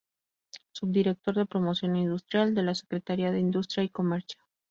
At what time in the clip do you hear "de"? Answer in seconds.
1.35-1.45, 2.55-2.63, 3.31-3.39